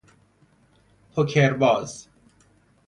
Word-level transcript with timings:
پو 1.15 1.21
کر 1.29 1.53
باز 1.59 2.07